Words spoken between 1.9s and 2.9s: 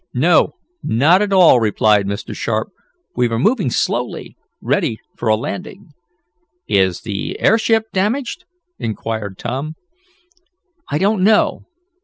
Mr. Sharp.